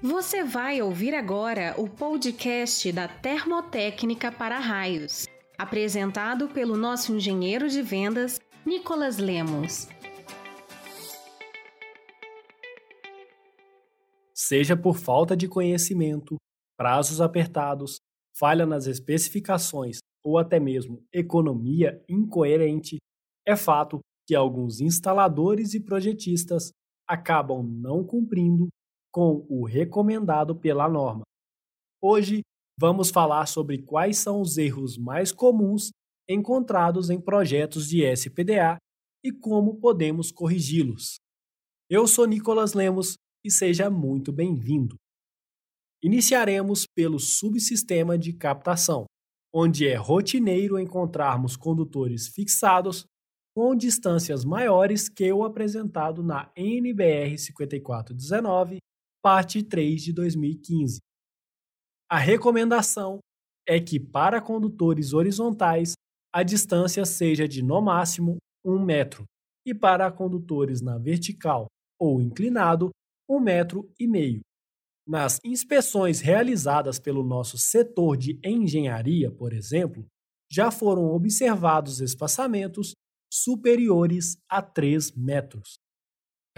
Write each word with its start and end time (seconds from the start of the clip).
Você 0.00 0.44
vai 0.44 0.80
ouvir 0.80 1.12
agora 1.12 1.74
o 1.76 1.88
podcast 1.88 2.92
da 2.92 3.08
Termotécnica 3.08 4.30
para 4.30 4.56
Raios, 4.60 5.26
apresentado 5.58 6.48
pelo 6.50 6.76
nosso 6.76 7.12
engenheiro 7.16 7.68
de 7.68 7.82
vendas, 7.82 8.38
Nicolas 8.64 9.18
Lemos. 9.18 9.88
Seja 14.32 14.76
por 14.76 14.96
falta 14.96 15.36
de 15.36 15.48
conhecimento, 15.48 16.36
prazos 16.76 17.20
apertados, 17.20 17.96
falha 18.38 18.64
nas 18.64 18.86
especificações 18.86 19.98
ou 20.24 20.38
até 20.38 20.60
mesmo 20.60 21.02
economia 21.12 22.00
incoerente, 22.08 22.98
é 23.44 23.56
fato 23.56 23.98
que 24.28 24.36
alguns 24.36 24.80
instaladores 24.80 25.74
e 25.74 25.80
projetistas 25.80 26.70
acabam 27.04 27.64
não 27.64 28.04
cumprindo 28.04 28.68
com 29.18 29.44
o 29.48 29.66
recomendado 29.66 30.54
pela 30.54 30.88
norma. 30.88 31.24
Hoje 32.00 32.42
vamos 32.78 33.10
falar 33.10 33.46
sobre 33.46 33.82
quais 33.82 34.18
são 34.18 34.40
os 34.40 34.56
erros 34.56 34.96
mais 34.96 35.32
comuns 35.32 35.90
encontrados 36.30 37.10
em 37.10 37.20
projetos 37.20 37.88
de 37.88 38.04
SPDA 38.04 38.78
e 39.24 39.32
como 39.32 39.80
podemos 39.80 40.30
corrigi-los. 40.30 41.16
Eu 41.90 42.06
sou 42.06 42.26
Nicolas 42.26 42.74
Lemos 42.74 43.16
e 43.44 43.50
seja 43.50 43.90
muito 43.90 44.32
bem-vindo. 44.32 44.94
Iniciaremos 46.00 46.86
pelo 46.86 47.18
subsistema 47.18 48.16
de 48.16 48.32
captação, 48.32 49.04
onde 49.52 49.88
é 49.88 49.96
rotineiro 49.96 50.78
encontrarmos 50.78 51.56
condutores 51.56 52.28
fixados 52.28 53.04
com 53.52 53.74
distâncias 53.74 54.44
maiores 54.44 55.08
que 55.08 55.32
o 55.32 55.42
apresentado 55.42 56.22
na 56.22 56.52
NBR 56.54 57.36
5419 57.36 58.78
parte 59.22 59.62
3 59.62 60.02
de 60.02 60.12
2015. 60.12 61.00
A 62.10 62.18
recomendação 62.18 63.18
é 63.66 63.78
que 63.78 64.00
para 64.00 64.40
condutores 64.40 65.12
horizontais 65.12 65.92
a 66.32 66.42
distância 66.42 67.04
seja 67.04 67.46
de 67.46 67.62
no 67.62 67.80
máximo 67.80 68.36
1 68.64 68.78
metro 68.78 69.24
e 69.66 69.74
para 69.74 70.10
condutores 70.10 70.80
na 70.80 70.96
vertical 70.98 71.66
ou 72.00 72.20
inclinado, 72.20 72.90
1 73.28 73.40
metro 73.40 73.92
e 73.98 74.06
meio. 74.06 74.40
Nas 75.06 75.38
inspeções 75.44 76.20
realizadas 76.20 76.98
pelo 76.98 77.22
nosso 77.22 77.58
setor 77.58 78.16
de 78.16 78.38
engenharia, 78.44 79.30
por 79.30 79.52
exemplo, 79.52 80.06
já 80.50 80.70
foram 80.70 81.06
observados 81.06 82.00
espaçamentos 82.00 82.92
superiores 83.32 84.38
a 84.48 84.62
3 84.62 85.12
metros. 85.12 85.78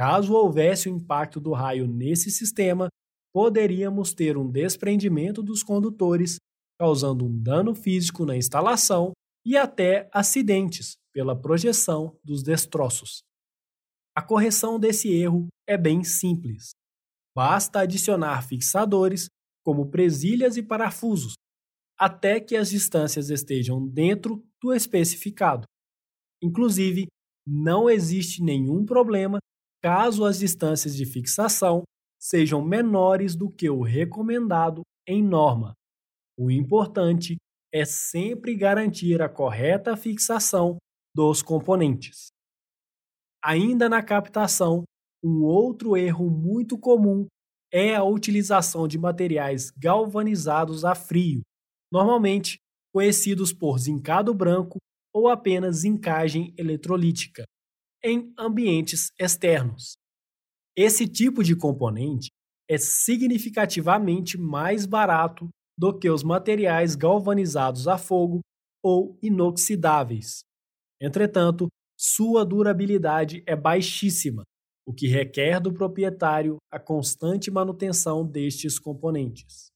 Caso 0.01 0.33
houvesse 0.33 0.89
o 0.89 0.97
impacto 0.97 1.39
do 1.39 1.53
raio 1.53 1.87
nesse 1.87 2.31
sistema, 2.31 2.89
poderíamos 3.35 4.15
ter 4.15 4.35
um 4.39 4.51
desprendimento 4.51 5.43
dos 5.43 5.63
condutores, 5.63 6.37
causando 6.81 7.27
um 7.27 7.43
dano 7.43 7.75
físico 7.75 8.25
na 8.25 8.35
instalação 8.35 9.13
e 9.45 9.59
até 9.59 10.09
acidentes 10.11 10.95
pela 11.13 11.39
projeção 11.39 12.19
dos 12.25 12.43
destroços. 12.43 13.21
A 14.17 14.23
correção 14.23 14.81
desse 14.81 15.13
erro 15.13 15.49
é 15.69 15.77
bem 15.77 16.03
simples. 16.03 16.71
Basta 17.37 17.81
adicionar 17.81 18.41
fixadores, 18.49 19.27
como 19.63 19.91
presilhas 19.91 20.57
e 20.57 20.63
parafusos, 20.63 21.35
até 21.99 22.41
que 22.41 22.57
as 22.57 22.71
distâncias 22.71 23.29
estejam 23.29 23.87
dentro 23.87 24.43
do 24.63 24.73
especificado. 24.73 25.67
Inclusive, 26.43 27.07
não 27.47 27.91
existe 27.91 28.43
nenhum 28.43 28.87
problema 28.87 29.39
caso 29.83 30.25
as 30.25 30.39
distâncias 30.39 30.95
de 30.95 31.07
fixação 31.07 31.83
sejam 32.19 32.63
menores 32.63 33.35
do 33.35 33.51
que 33.51 33.69
o 33.71 33.83
recomendado 33.83 34.83
em 35.07 35.23
norma. 35.23 35.75
O 36.39 36.51
importante 36.51 37.37
é 37.73 37.85
sempre 37.85 38.55
garantir 38.55 39.23
a 39.23 39.29
correta 39.29 39.97
fixação 39.97 40.77
dos 41.15 41.43
componentes. 41.43 42.29
Ainda 43.43 43.89
na 43.89 44.03
captação, 44.03 44.85
um 45.25 45.43
outro 45.43 45.97
erro 45.97 46.29
muito 46.29 46.79
comum 46.79 47.27
é 47.73 47.95
a 47.95 48.05
utilização 48.05 48.87
de 48.87 48.99
materiais 48.99 49.71
galvanizados 49.71 50.85
a 50.85 50.95
frio, 50.95 51.41
normalmente 51.91 52.59
conhecidos 52.93 53.53
por 53.53 53.79
zincado 53.79 54.35
branco 54.35 54.79
ou 55.15 55.29
apenas 55.29 55.77
zincagem 55.77 56.53
eletrolítica 56.59 57.45
em 58.03 58.33
ambientes 58.39 59.11
externos. 59.19 59.97
Esse 60.77 61.07
tipo 61.07 61.43
de 61.43 61.57
componente 61.57 62.31
é 62.69 62.79
significativamente 62.79 64.39
mais 64.39 64.87
barato 64.87 65.49
do 65.77 65.99
que 65.99 66.09
os 66.09 66.23
materiais 66.23 66.95
galvanizados 66.95 67.89
a 67.89 67.99
fogo 67.99 68.41
ou 68.83 69.19
inoxidáveis. 69.23 70.41
Entretanto, 71.01 71.69
sua 71.99 72.45
durabilidade 72.45 73.43
é 73.47 73.57
baixíssima, 73.57 74.45
o 74.87 74.93
que 74.93 75.07
requer 75.07 75.61
do 75.61 75.73
proprietário 75.73 76.57
a 76.71 76.79
constante 76.79 77.51
manutenção 77.51 78.27
destes 78.27 78.79
componentes. 78.79 79.69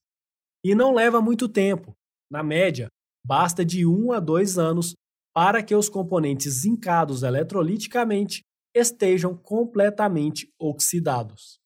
E 0.63 0.73
não 0.73 0.93
leva 0.93 1.21
muito 1.21 1.47
tempo, 1.47 1.93
na 2.31 2.41
média, 2.41 2.87
basta 3.25 3.63
de 3.63 3.85
um 3.85 4.11
a 4.11 4.19
dois 4.19 4.57
anos 4.57 4.93
para 5.35 5.61
que 5.61 5.75
os 5.75 5.89
componentes 5.89 6.61
zincados 6.61 7.21
eletroliticamente 7.21 8.41
estejam 8.73 9.35
completamente 9.35 10.49
oxidados. 10.57 11.59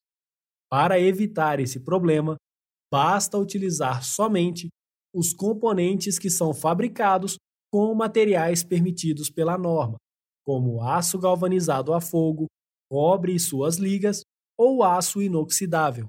Para 0.71 0.99
evitar 0.99 1.59
esse 1.59 1.79
problema, 1.79 2.35
basta 2.91 3.37
utilizar 3.37 4.03
somente 4.03 4.69
os 5.13 5.33
componentes 5.33 6.17
que 6.17 6.29
são 6.31 6.53
fabricados 6.53 7.37
com 7.71 7.93
materiais 7.93 8.63
permitidos 8.63 9.29
pela 9.29 9.57
norma, 9.57 9.97
como 10.43 10.81
aço 10.81 11.19
galvanizado 11.19 11.93
a 11.93 12.01
fogo, 12.01 12.47
cobre 12.89 13.35
e 13.35 13.39
suas 13.39 13.77
ligas 13.77 14.21
ou 14.57 14.83
aço 14.83 15.21
inoxidável. 15.21 16.07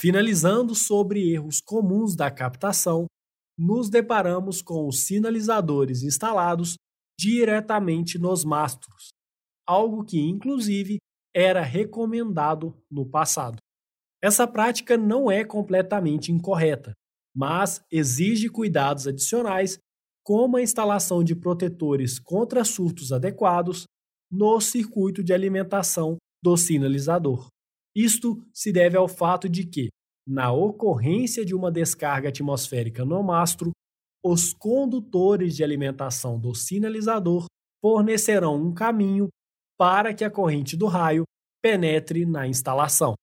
Finalizando 0.00 0.74
sobre 0.74 1.32
erros 1.32 1.60
comuns 1.60 2.16
da 2.16 2.30
captação, 2.30 3.06
nos 3.56 3.88
deparamos 3.88 4.60
com 4.60 4.86
os 4.88 5.06
sinalizadores 5.06 6.02
instalados 6.02 6.76
diretamente 7.18 8.18
nos 8.18 8.44
mastros, 8.44 9.10
algo 9.66 10.04
que, 10.04 10.20
inclusive, 10.20 10.98
era 11.34 11.62
recomendado 11.62 12.76
no 12.90 13.06
passado. 13.06 13.58
Essa 14.22 14.46
prática 14.46 14.96
não 14.96 15.30
é 15.30 15.44
completamente 15.44 16.32
incorreta, 16.32 16.92
mas 17.34 17.84
exige 17.90 18.48
cuidados 18.48 19.06
adicionais, 19.06 19.78
como 20.24 20.56
a 20.56 20.62
instalação 20.62 21.22
de 21.22 21.36
protetores 21.36 22.18
contra 22.18 22.64
surtos 22.64 23.12
adequados 23.12 23.84
no 24.30 24.58
circuito 24.60 25.22
de 25.22 25.34
alimentação 25.34 26.16
do 26.42 26.56
sinalizador. 26.56 27.48
Isto 27.94 28.42
se 28.52 28.72
deve 28.72 28.96
ao 28.96 29.06
fato 29.06 29.48
de 29.48 29.66
que, 29.66 29.90
na 30.26 30.52
ocorrência 30.52 31.44
de 31.44 31.54
uma 31.54 31.70
descarga 31.70 32.28
atmosférica 32.28 33.04
no 33.04 33.22
mastro, 33.22 33.72
os 34.24 34.54
condutores 34.54 35.54
de 35.54 35.62
alimentação 35.62 36.38
do 36.38 36.54
sinalizador 36.54 37.46
fornecerão 37.82 38.56
um 38.56 38.72
caminho 38.72 39.28
para 39.78 40.14
que 40.14 40.24
a 40.24 40.30
corrente 40.30 40.76
do 40.76 40.86
raio 40.86 41.24
penetre 41.62 42.24
na 42.24 42.46
instalação. 42.46 43.14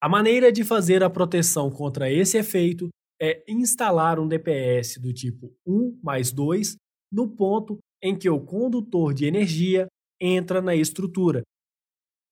A 0.00 0.08
maneira 0.08 0.52
de 0.52 0.64
fazer 0.64 1.02
a 1.02 1.10
proteção 1.10 1.70
contra 1.70 2.12
esse 2.12 2.36
efeito 2.36 2.88
é 3.20 3.42
instalar 3.48 4.20
um 4.20 4.28
DPS 4.28 5.00
do 5.00 5.12
tipo 5.12 5.52
1 5.66 5.98
mais 6.02 6.30
2 6.30 6.76
no 7.10 7.28
ponto 7.28 7.78
em 8.02 8.16
que 8.16 8.28
o 8.28 8.40
condutor 8.40 9.12
de 9.12 9.24
energia 9.24 9.88
entra 10.20 10.60
na 10.60 10.74
estrutura. 10.74 11.42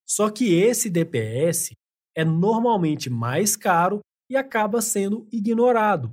Só 0.07 0.29
que 0.29 0.53
esse 0.53 0.89
DPS 0.89 1.71
é 2.17 2.25
normalmente 2.25 3.11
mais 3.11 3.55
caro 3.55 3.99
e 4.27 4.35
acaba 4.35 4.81
sendo 4.81 5.27
ignorado, 5.31 6.09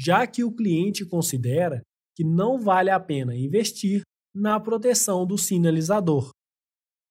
já 0.00 0.26
que 0.26 0.42
o 0.42 0.50
cliente 0.50 1.04
considera 1.04 1.82
que 2.16 2.24
não 2.24 2.58
vale 2.58 2.88
a 2.88 2.98
pena 2.98 3.36
investir 3.36 4.00
na 4.34 4.58
proteção 4.58 5.26
do 5.26 5.36
sinalizador. 5.36 6.30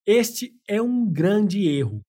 Este 0.08 0.60
é 0.68 0.82
um 0.82 1.08
grande 1.08 1.68
erro, 1.68 2.02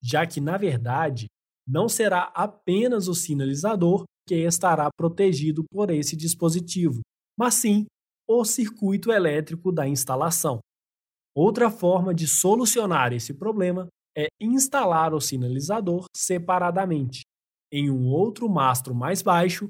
já 0.00 0.24
que, 0.24 0.40
na 0.40 0.56
verdade, 0.56 1.26
não 1.66 1.88
será 1.88 2.30
apenas 2.34 3.08
o 3.08 3.14
sinalizador 3.14 4.04
que 4.28 4.36
estará 4.36 4.88
protegido 4.96 5.64
por 5.68 5.90
esse 5.90 6.16
dispositivo, 6.16 7.00
mas 7.36 7.54
sim 7.54 7.86
o 8.28 8.44
circuito 8.44 9.10
elétrico 9.10 9.72
da 9.72 9.88
instalação. 9.88 10.60
Outra 11.34 11.70
forma 11.70 12.14
de 12.14 12.28
solucionar 12.28 13.12
esse 13.12 13.34
problema 13.34 13.88
é 14.16 14.28
instalar 14.40 15.14
o 15.14 15.20
sinalizador 15.20 16.04
separadamente, 16.14 17.22
em 17.72 17.90
um 17.90 18.06
outro 18.08 18.48
mastro 18.48 18.94
mais 18.94 19.22
baixo, 19.22 19.66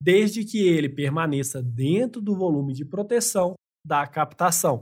desde 0.00 0.44
que 0.44 0.58
ele 0.66 0.88
permaneça 0.88 1.62
dentro 1.62 2.20
do 2.20 2.36
volume 2.36 2.74
de 2.74 2.84
proteção 2.84 3.54
da 3.86 4.06
captação, 4.06 4.80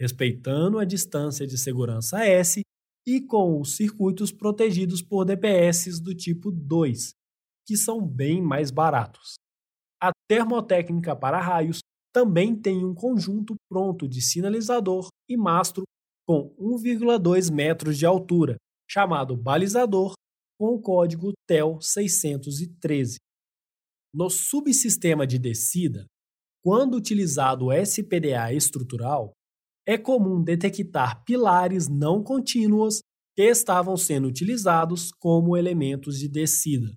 respeitando 0.00 0.78
a 0.78 0.84
distância 0.84 1.46
de 1.46 1.58
segurança 1.58 2.24
S 2.24 2.62
e 3.06 3.20
com 3.20 3.60
os 3.60 3.76
circuitos 3.76 4.32
protegidos 4.32 5.02
por 5.02 5.24
DPS 5.24 6.00
do 6.00 6.14
tipo 6.14 6.50
2, 6.50 7.12
que 7.66 7.76
são 7.76 8.04
bem 8.06 8.40
mais 8.40 8.70
baratos. 8.70 9.34
A 10.02 10.10
termotécnica 10.28 11.14
para 11.14 11.40
raios 11.40 11.80
também 12.12 12.56
tem 12.56 12.84
um 12.84 12.94
conjunto 12.94 13.54
pronto 13.70 14.08
de 14.08 14.20
sinalizador 14.20 15.08
e 15.28 15.36
mastro 15.36 15.84
com 16.30 16.54
1,2 16.60 17.52
metros 17.52 17.98
de 17.98 18.06
altura, 18.06 18.56
chamado 18.88 19.36
balizador, 19.36 20.12
com 20.56 20.76
o 20.76 20.80
código 20.80 21.32
TEL 21.44 21.80
613. 21.80 23.16
No 24.14 24.30
subsistema 24.30 25.26
de 25.26 25.40
descida, 25.40 26.06
quando 26.62 26.96
utilizado 26.96 27.64
o 27.64 27.72
SPDA 27.72 28.52
estrutural, 28.52 29.32
é 29.84 29.98
comum 29.98 30.40
detectar 30.40 31.24
pilares 31.24 31.88
não 31.88 32.22
contínuos 32.22 33.00
que 33.36 33.42
estavam 33.42 33.96
sendo 33.96 34.28
utilizados 34.28 35.10
como 35.18 35.56
elementos 35.56 36.16
de 36.16 36.28
descida. 36.28 36.94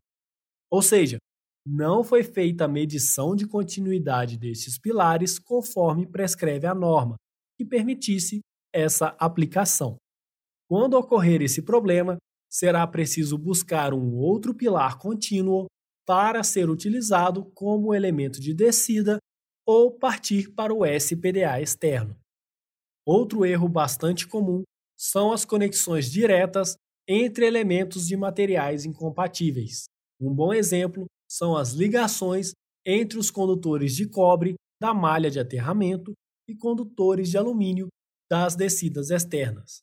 Ou 0.72 0.84
seja, 0.84 1.18
não 1.66 2.04
foi 2.04 2.24
feita 2.24 2.66
a 2.66 2.68
medição 2.68 3.36
de 3.36 3.48
continuidade 3.48 4.38
destes 4.38 4.78
pilares 4.78 5.40
conforme 5.40 6.06
prescreve 6.06 6.68
a 6.68 6.76
norma, 6.76 7.16
que 7.58 7.66
permitisse 7.66 8.44
essa 8.74 9.16
aplicação. 9.20 9.98
Quando 10.68 10.96
ocorrer 10.96 11.42
esse 11.42 11.62
problema, 11.62 12.18
será 12.50 12.86
preciso 12.88 13.38
buscar 13.38 13.94
um 13.94 14.16
outro 14.16 14.54
pilar 14.54 14.98
contínuo 14.98 15.68
para 16.06 16.44
ser 16.44 16.70
utilizado 16.70 17.46
como 17.54 17.94
elemento 17.94 18.40
de 18.40 18.54
descida 18.54 19.18
ou 19.66 19.92
partir 19.92 20.54
para 20.54 20.74
o 20.74 20.86
SPDA 20.86 21.62
externo. 21.62 22.18
Outro 23.06 23.46
erro 23.46 23.68
bastante 23.68 24.28
comum 24.28 24.64
são 24.98 25.32
as 25.32 25.46
conexões 25.46 26.12
diretas 26.12 26.76
entre 27.08 27.46
elementos 27.46 28.08
de 28.08 28.16
materiais 28.16 28.86
incompatíveis. 28.86 29.86
Um 30.20 30.34
bom 30.34 30.54
exemplo 30.54 31.06
são 31.30 31.56
as 31.56 31.74
ligações 31.74 32.54
entre 32.86 33.18
os 33.18 33.30
condutores 33.30 33.96
de 33.96 34.08
cobre 34.08 34.56
da 34.82 34.94
malha 34.94 35.30
de 35.30 35.40
aterramento 35.40 36.14
e 36.48 36.56
condutores 36.56 37.30
de 37.30 37.38
alumínio 37.38 37.88
das 38.30 38.56
descidas 38.56 39.10
externas. 39.10 39.82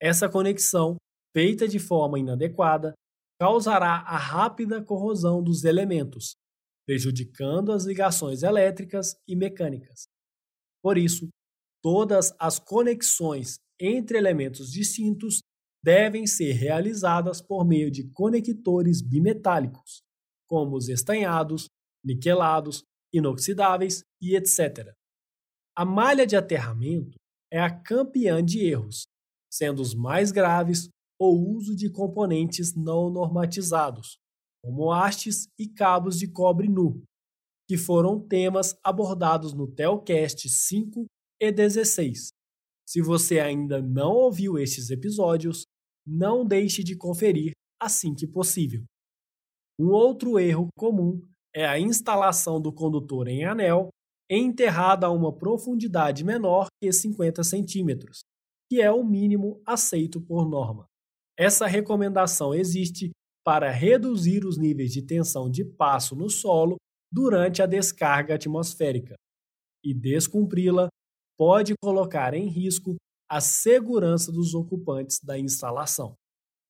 Essa 0.00 0.28
conexão, 0.28 0.96
feita 1.36 1.66
de 1.66 1.78
forma 1.78 2.18
inadequada, 2.18 2.94
causará 3.40 4.02
a 4.06 4.16
rápida 4.16 4.82
corrosão 4.82 5.42
dos 5.42 5.64
elementos, 5.64 6.34
prejudicando 6.86 7.72
as 7.72 7.84
ligações 7.84 8.42
elétricas 8.42 9.16
e 9.26 9.36
mecânicas. 9.36 10.06
Por 10.82 10.98
isso, 10.98 11.28
todas 11.82 12.34
as 12.38 12.58
conexões 12.58 13.58
entre 13.80 14.18
elementos 14.18 14.72
distintos 14.72 15.40
devem 15.84 16.26
ser 16.26 16.52
realizadas 16.52 17.40
por 17.40 17.64
meio 17.64 17.90
de 17.90 18.10
conectores 18.10 19.00
bimetálicos, 19.00 20.02
como 20.48 20.76
os 20.76 20.88
estanhados, 20.88 21.68
niquelados, 22.04 22.82
inoxidáveis 23.12 24.02
e 24.20 24.36
etc. 24.36 24.92
A 25.76 25.84
malha 25.84 26.26
de 26.26 26.36
aterramento 26.36 27.16
é 27.52 27.60
a 27.60 27.70
campeã 27.70 28.44
de 28.44 28.64
erros, 28.64 29.06
sendo 29.50 29.80
os 29.80 29.94
mais 29.94 30.30
graves 30.30 30.88
o 31.20 31.30
uso 31.56 31.74
de 31.74 31.90
componentes 31.90 32.74
não 32.74 33.10
normatizados, 33.10 34.18
como 34.62 34.92
hastes 34.92 35.48
e 35.58 35.68
cabos 35.68 36.18
de 36.18 36.30
cobre 36.30 36.68
nu, 36.68 37.02
que 37.68 37.76
foram 37.76 38.20
temas 38.20 38.76
abordados 38.84 39.52
no 39.52 39.66
Telcast 39.66 40.48
5 40.48 41.06
e 41.40 41.50
16. 41.50 42.28
Se 42.88 43.02
você 43.02 43.40
ainda 43.40 43.82
não 43.82 44.12
ouviu 44.12 44.58
estes 44.58 44.90
episódios, 44.90 45.64
não 46.06 46.46
deixe 46.46 46.82
de 46.82 46.96
conferir 46.96 47.52
assim 47.80 48.14
que 48.14 48.26
possível. 48.26 48.84
Um 49.78 49.90
outro 49.90 50.38
erro 50.38 50.68
comum 50.76 51.20
é 51.54 51.66
a 51.66 51.78
instalação 51.78 52.60
do 52.60 52.72
condutor 52.72 53.28
em 53.28 53.44
anel 53.44 53.90
enterrado 54.30 55.04
a 55.04 55.10
uma 55.10 55.32
profundidade 55.32 56.24
menor 56.24 56.68
que 56.82 56.92
50 56.92 57.42
centímetros, 57.42 58.20
que 58.70 58.80
é 58.80 58.90
o 58.90 59.04
mínimo 59.04 59.60
aceito 59.64 60.20
por 60.20 60.48
norma. 60.48 60.86
Essa 61.38 61.66
recomendação 61.66 62.54
existe 62.54 63.10
para 63.44 63.70
reduzir 63.70 64.44
os 64.44 64.58
níveis 64.58 64.92
de 64.92 65.02
tensão 65.02 65.50
de 65.50 65.64
passo 65.64 66.14
no 66.14 66.28
solo 66.28 66.76
durante 67.10 67.62
a 67.62 67.66
descarga 67.66 68.34
atmosférica, 68.34 69.14
e 69.82 69.94
descumpri-la 69.94 70.88
pode 71.38 71.74
colocar 71.80 72.34
em 72.34 72.48
risco 72.48 72.96
a 73.30 73.40
segurança 73.40 74.32
dos 74.32 74.54
ocupantes 74.54 75.20
da 75.22 75.38
instalação. 75.38 76.14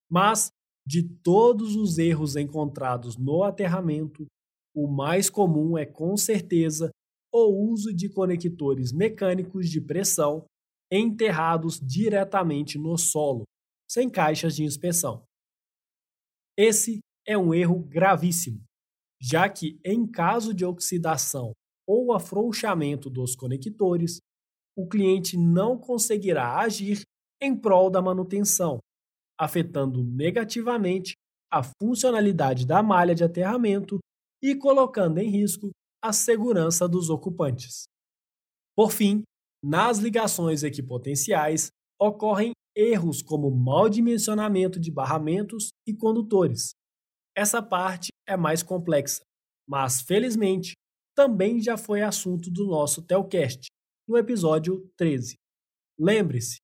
Mas, 0.09 0.49
de 0.85 1.03
todos 1.03 1.75
os 1.75 1.97
erros 1.97 2.35
encontrados 2.35 3.17
no 3.17 3.43
aterramento, 3.43 4.25
o 4.73 4.87
mais 4.87 5.29
comum 5.29 5.77
é 5.77 5.85
com 5.85 6.15
certeza 6.15 6.89
o 7.31 7.71
uso 7.71 7.93
de 7.93 8.09
conectores 8.09 8.91
mecânicos 8.91 9.69
de 9.69 9.79
pressão 9.79 10.45
enterrados 10.91 11.79
diretamente 11.79 12.77
no 12.77 12.97
solo, 12.97 13.43
sem 13.89 14.09
caixas 14.09 14.55
de 14.55 14.63
inspeção. 14.63 15.23
Esse 16.57 16.99
é 17.25 17.37
um 17.37 17.53
erro 17.53 17.79
gravíssimo, 17.79 18.61
já 19.21 19.47
que, 19.47 19.79
em 19.85 20.05
caso 20.05 20.53
de 20.53 20.65
oxidação 20.65 21.53
ou 21.87 22.13
afrouxamento 22.13 23.09
dos 23.09 23.35
conectores, 23.35 24.19
o 24.75 24.87
cliente 24.87 25.37
não 25.37 25.77
conseguirá 25.77 26.59
agir 26.59 27.01
em 27.41 27.55
prol 27.55 27.89
da 27.89 28.01
manutenção, 28.01 28.79
afetando 29.39 30.03
negativamente 30.03 31.13
a 31.51 31.61
funcionalidade 31.63 32.65
da 32.65 32.83
malha 32.83 33.15
de 33.15 33.23
aterramento 33.23 33.99
e 34.41 34.55
colocando 34.55 35.19
em 35.19 35.29
risco 35.29 35.69
a 36.01 36.13
segurança 36.13 36.87
dos 36.87 37.09
ocupantes. 37.09 37.83
Por 38.75 38.91
fim, 38.91 39.23
nas 39.63 39.97
ligações 39.97 40.63
equipotenciais 40.63 41.69
ocorrem 41.99 42.51
erros 42.75 43.21
como 43.21 43.51
mau 43.51 43.89
dimensionamento 43.89 44.79
de 44.79 44.89
barramentos 44.89 45.69
e 45.85 45.93
condutores. 45.93 46.71
Essa 47.35 47.61
parte 47.61 48.09
é 48.27 48.37
mais 48.37 48.63
complexa, 48.63 49.21
mas 49.67 50.01
felizmente 50.01 50.73
também 51.15 51.61
já 51.61 51.77
foi 51.77 52.01
assunto 52.01 52.49
do 52.49 52.65
nosso 52.65 53.01
Telcast, 53.01 53.67
no 54.07 54.17
episódio 54.17 54.89
13. 54.95 55.35
Lembre-se, 55.99 56.59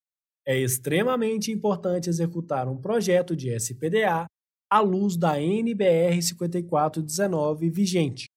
é 0.48 0.58
extremamente 0.58 1.52
importante 1.52 2.10
executar 2.10 2.70
um 2.70 2.80
projeto 2.80 3.36
de 3.36 3.54
SPDA 3.54 4.26
à 4.70 4.80
luz 4.80 5.18
da 5.18 5.42
NBR 5.42 6.22
5419 6.22 7.70
vigente. 7.70 8.28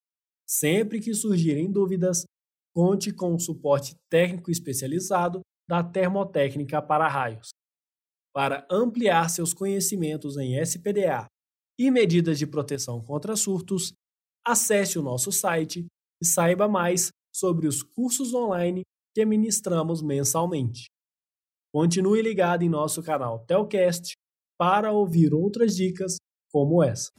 Sempre 0.49 0.99
que 0.99 1.13
surgirem 1.13 1.71
dúvidas, 1.71 2.25
conte 2.75 3.13
com 3.13 3.35
o 3.35 3.41
suporte 3.41 3.95
técnico 4.11 4.51
especializado 4.51 5.43
da 5.69 5.85
Termotécnica 5.85 6.81
para 6.81 7.07
Raios. 7.07 7.51
Para 8.33 8.67
ampliar 8.71 9.29
seus 9.29 9.53
conhecimentos 9.53 10.39
em 10.39 10.59
SPDA 10.59 11.27
e 11.79 11.91
medidas 11.91 12.39
de 12.39 12.47
proteção 12.47 13.05
contra 13.05 13.37
surtos, 13.37 13.93
acesse 14.47 14.99
o 14.99 15.03
nosso 15.03 15.31
site 15.31 15.87
e 16.23 16.27
saiba 16.27 16.67
mais 16.67 17.11
sobre 17.35 17.67
os 17.67 17.83
cursos 17.83 18.33
online 18.33 18.83
que 19.15 19.25
ministramos 19.27 20.01
mensalmente. 20.01 20.87
Continue 21.75 22.23
ligado 22.23 22.63
em 22.63 22.69
nosso 22.71 23.03
canal 23.03 23.45
Telcast 23.45 24.15
para 24.59 24.93
ouvir 24.93 25.35
outras 25.35 25.77
dicas 25.77 26.17
como 26.51 26.83
essa. 26.83 27.13